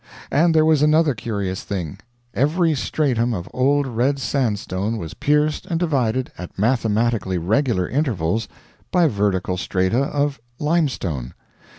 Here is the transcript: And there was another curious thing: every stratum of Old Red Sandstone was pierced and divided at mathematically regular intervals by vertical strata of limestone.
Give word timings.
And 0.31 0.55
there 0.55 0.65
was 0.65 0.81
another 0.81 1.13
curious 1.13 1.61
thing: 1.63 1.99
every 2.33 2.73
stratum 2.73 3.35
of 3.35 3.47
Old 3.53 3.85
Red 3.85 4.17
Sandstone 4.17 4.97
was 4.97 5.13
pierced 5.13 5.67
and 5.67 5.79
divided 5.79 6.31
at 6.39 6.57
mathematically 6.57 7.37
regular 7.37 7.87
intervals 7.87 8.47
by 8.91 9.07
vertical 9.07 9.57
strata 9.57 9.99
of 10.05 10.39
limestone. 10.57 11.35